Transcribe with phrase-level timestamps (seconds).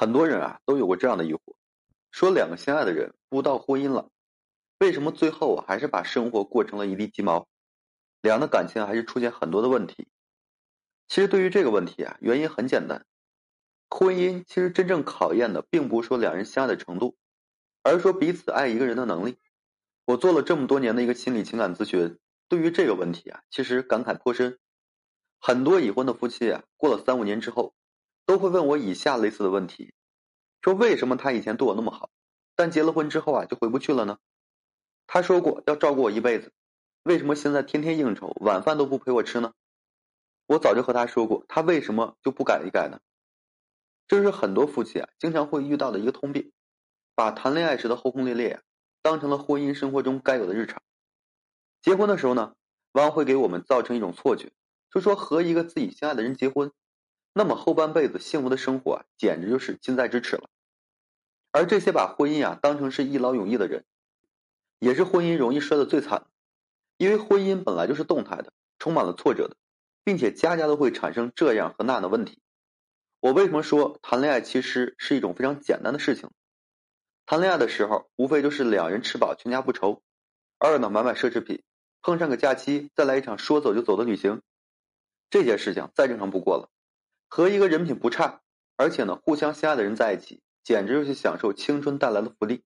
[0.00, 1.40] 很多人啊都有过这样的疑惑，
[2.12, 4.12] 说两个相爱的人步到婚姻了，
[4.78, 7.48] 为什么最后还是把生活过成了一地鸡毛？
[8.22, 10.06] 两的感情还是出现很多的问题。
[11.08, 13.06] 其实对于这个问题啊，原因很简单，
[13.90, 17.16] 婚姻其实真正考验的并不是说两人相爱的程度，
[17.82, 19.36] 而是说彼此爱一个人的能力。
[20.04, 24.60] 我做了这么多年的一个心理情感咨询，对于这个问题啊，其实感慨颇深。
[25.40, 27.74] 很多已婚的夫妻啊，过了三五年之后。
[28.28, 29.94] 都会问我以下类似的问题，
[30.60, 32.10] 说为什么他以前对我那么好，
[32.54, 34.18] 但结了婚之后啊就回不去了呢？
[35.06, 36.52] 他说过要照顾我一辈子，
[37.04, 39.54] 为什么现在天天应酬，晚饭都不陪我吃呢？
[40.46, 43.00] 我早就和他说过，他为什么就不改一改呢？
[44.06, 46.52] 这是很多夫妻啊经常会遇到的一个通病，
[47.14, 48.60] 把谈恋爱时的轰轰烈烈
[49.00, 50.82] 当成了婚姻生活中该有的日常。
[51.80, 52.54] 结婚的时候呢，
[52.92, 54.52] 往往会给我们造成一种错觉，
[54.90, 56.70] 就说和一个自己相爱的人结婚。
[57.32, 60.48] 那么后半辈子幸福的生活啊，简直就是近在咫尺了。
[61.50, 63.84] 而这些把婚姻啊当成是一劳永逸的人，
[64.78, 66.26] 也是婚姻容易摔得最惨。
[66.96, 69.56] 因为婚姻本来就是动态的，充满了挫折的，
[70.02, 72.40] 并且家家都会产生这样和那样的问题。
[73.20, 76.30] 我为什么说谈恋爱其实是一种非常简单的事情？
[77.24, 80.02] 谈恋爱的时候，无非就是两人吃饱全家不愁，
[80.58, 81.62] 偶尔呢买买奢侈品，
[82.02, 84.42] 碰上个假期再来一场说走就走的旅行，
[85.30, 86.68] 这件事情再正常不过了。
[87.28, 88.40] 和一个人品不差，
[88.76, 92.64] 而且呢互相相爱的人在一起，简直就是享受青春带来的福利。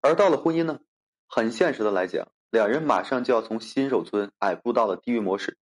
[0.00, 0.80] 而到了婚姻呢，
[1.26, 5.58] 很现实的来讲，两人马上就要从新手村矮步到了地狱模式。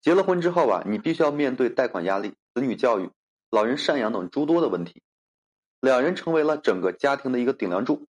[0.00, 3.10] 结了婚之后啊，你必须要面对贷款压力、子女教育、
[3.50, 5.02] 老人赡养等诸多的问题。
[5.80, 8.06] 两人成为了整个家庭的一个顶梁柱。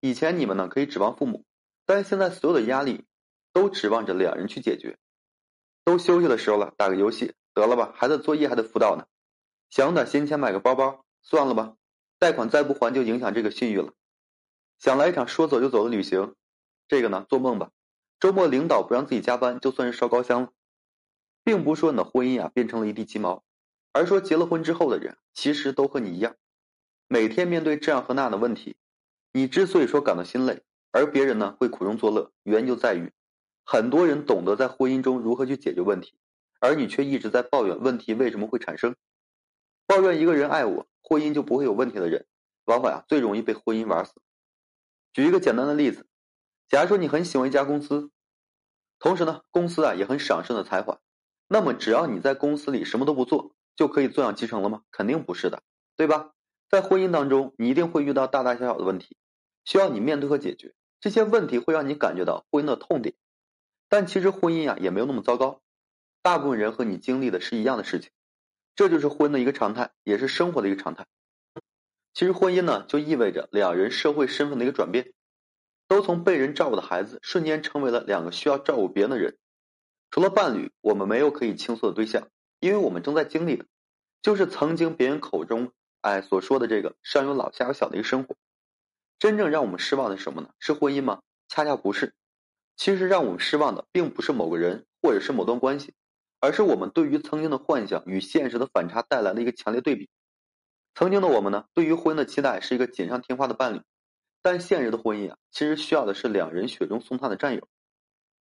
[0.00, 1.44] 以前你们呢可以指望父母，
[1.86, 3.04] 但现在所有的压力
[3.52, 4.96] 都指望着两人去解决。
[5.84, 7.34] 都休息的时候了，打个游戏。
[7.58, 9.06] 得了吧，孩子作业还得辅导呢，
[9.68, 11.74] 想用点闲钱买个包包，算了吧，
[12.20, 13.92] 贷款再不还就影响这个信誉了。
[14.78, 16.36] 想来一场说走就走的旅行，
[16.86, 17.72] 这个呢做梦吧。
[18.20, 20.52] 周末领导不让自己加班，就算是烧高香了。
[21.42, 23.42] 并不是说你的婚姻啊变成了一地鸡毛，
[23.92, 26.36] 而说结了婚之后的人其实都和你一样，
[27.08, 28.76] 每天面对这样和那样的问题。
[29.32, 30.62] 你之所以说感到心累，
[30.92, 33.12] 而别人呢会苦中作乐，原因就在于
[33.64, 36.14] 很多人懂得在婚姻中如何去解决问题。
[36.60, 38.96] 而你却一直在抱怨问题为什么会产生？
[39.86, 42.26] 抱怨一个人爱我，婚姻就不会有问题的人，
[42.64, 44.12] 往往呀最容易被婚姻玩死。
[45.12, 46.06] 举一个简单的例子，
[46.68, 48.10] 假如说你很喜欢一家公司，
[48.98, 51.00] 同时呢公司啊也很赏识你的才华，
[51.48, 54.82] 那么只要你在公司里什么都不做，就可以坐享其成了吗？
[54.90, 55.62] 肯定不是的，
[55.96, 56.34] 对吧？
[56.68, 59.16] 在婚姻当中，你一定会遇到大大小小的问题，
[59.64, 60.74] 需要你面对和解决。
[61.00, 63.14] 这些问题会让你感觉到婚姻的痛点，
[63.88, 65.62] 但其实婚姻呀也没有那么糟糕。
[66.22, 68.10] 大部分人和你经历的是一样的事情，
[68.74, 71.06] 这就是婚的一个常态，也是生活的一个常态。
[72.12, 75.12] 其实婚姻呢，就意味着两人社会身份的一个转变，
[75.86, 79.38] 都从被人照顾的孩子，瞬间成为了两个需要照顾别人的人。
[80.10, 82.28] 除了伴侣，我们没有可以倾诉的对象，
[82.60, 83.66] 因为我们正在经历的，
[84.20, 88.34] 就是曾经别人口中哎所说的这个上有老下有小的一个生活。
[89.18, 90.50] 真正让我们失望的是什么呢？
[90.58, 91.20] 是婚姻吗？
[91.48, 92.14] 恰恰不是。
[92.76, 95.94] 其实让我们失望的，并不是某个人，或者是某段关系。
[96.40, 100.08] 而是我们对于曾经的幻想与现实的反差带来的一个强烈对比。
[100.94, 103.80] 曾经的我们呢，对于婚姻的期待是一个锦上添花的伴侣，
[104.42, 107.68] 但现实的婚姻啊，其实需要的是两人雪中送炭的战友。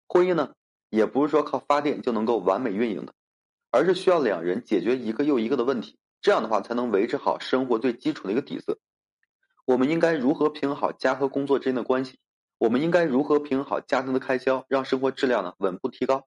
[0.06, 0.54] 婚姻呢，
[0.90, 3.14] 也不是说靠发电就能够完美运营的，
[3.70, 8.78] 而是需要两人解决一个又一个的问题，这样的话才能维持好生活最基础的一个底色。
[9.64, 12.18] 我们应该如何平衡好家和工作之间的关系？
[12.58, 16.26] 我们应该如何平衡好家庭的开销，让生活质量呢稳步提高？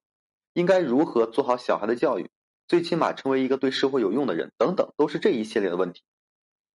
[0.54, 2.30] 应该如何做好小孩的教育？
[2.68, 6.02] 最起码成为一个对社会有用的人，等等，都是这一系列的问题。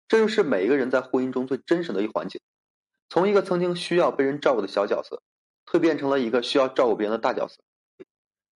[0.08, 2.40] 这就是每一个人在婚姻中最真实的一环节。
[3.08, 5.22] 从一个曾经需要被人照顾的小角色，
[5.66, 7.58] 蜕变成了一个需要照顾别人的大角色。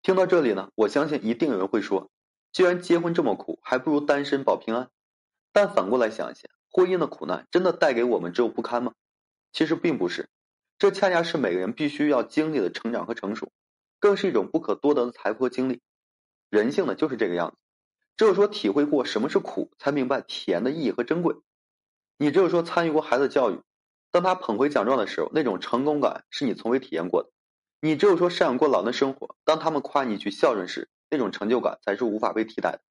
[0.01, 2.09] 听到这里呢，我相信一定有人会说：
[2.53, 4.89] 既然结婚这么苦，还不如单身保平安。
[5.51, 8.93] 但反过来想一想，婚姻的苦难真的带给我们只有不堪吗？
[9.51, 10.29] 其实并不是，
[10.77, 13.51] 这恰恰是每个人必须要经历的成长和成熟。
[13.99, 15.81] 更是一种不可多得的财富和经历。
[16.49, 17.57] 人性呢就是这个样子，
[18.17, 21.35] 只有说体会过什么是苦，才明白甜的意义和珍贵。
[22.17, 23.59] 你只有说参与过孩子教育，
[24.11, 27.29] 当他捧回奖状的时候，那种成功感是你从未体验过的。
[27.81, 32.81] 你只有说赡养过老人的生活，当他们夸你去孝顺时，那种成就感才是无法被替代的。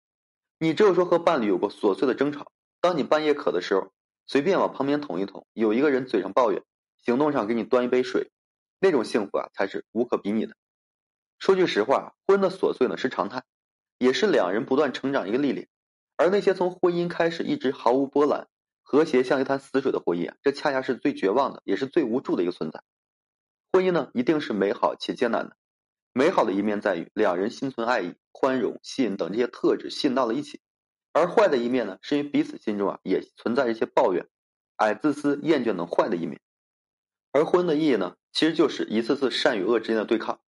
[0.58, 3.92] 你只有说和伴侣有过琐碎的争吵，当你半夜渴的时候，
[4.26, 6.62] 随便往旁边捅一捅，有一个人嘴上抱怨，
[7.02, 8.30] 行动上给你端一杯水，
[8.78, 10.54] 那种幸福啊，才是无可比拟的。
[11.44, 13.42] 说句实话，婚姻的琐碎呢是常态，
[13.98, 15.68] 也是两人不断成长一个历练。
[16.16, 18.48] 而那些从婚姻开始一直毫无波澜、
[18.82, 22.82] 和谐像一潭死水的婚姻啊，这恰恰是最绝望的，也是最无助的一个存在。
[23.70, 25.54] 婚姻呢，一定是美好且艰难的。
[26.14, 30.62] 美好的一面在于两人心存爱意、宽容、信等这些特质吸引到了一起，
[31.12, 34.26] 而坏的一面呢，是因为彼此心中啊也存在一些抱怨、
[34.76, 36.40] 矮、自私、厌倦等坏的一面。
[37.32, 40.40] 而婚姻的意义呢，其实就是一次次善与恶之间的对抗，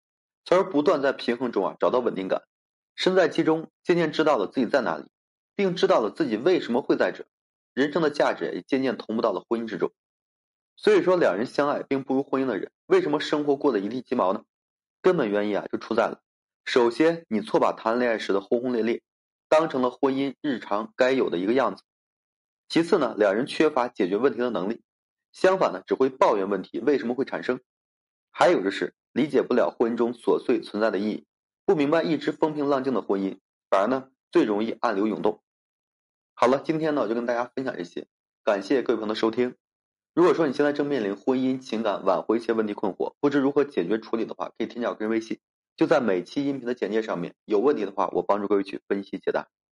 [0.46, 2.44] 从而不断在平衡中啊找到稳定感，
[2.94, 5.04] 身在其中，渐渐知道了自己在哪里，
[5.56, 7.26] 并知道了自己为什么会在这，
[7.74, 9.92] 人生的价值也渐渐同步到了婚姻之中。
[10.76, 14.44] 所以说，两人相爱并步入婚姻的人，为什么生活过得一地鸡毛呢？
[15.02, 16.20] 根本原因啊，就出在了，
[16.64, 19.02] 首先你错把谈恋爱时的轰轰烈烈，
[19.48, 21.82] 当成了婚姻日常该有的一个样子；
[22.68, 24.82] 其次呢，两人缺乏解决问题的能力，
[25.32, 27.56] 相反呢，只会抱怨问题为什么会产生；
[28.30, 31.24] 还有就是理解不了婚姻中琐碎存在的意义，
[31.64, 33.38] 不明白一直风平浪静的婚姻，
[33.70, 35.40] 反而呢最容易暗流涌动。
[36.34, 38.08] 好了，今天呢我就跟大家分享这些，
[38.44, 39.54] 感谢各位朋友的收听。
[40.14, 45.38] 如果说你现在正面临婚姻、情感挽回一些问题困惑，不知如何解决处理的话，可以添加我个人微信，
[45.78, 47.34] 就在每期音频的简介上面。
[47.46, 49.48] 有问题的话，我帮助各位去分析解答。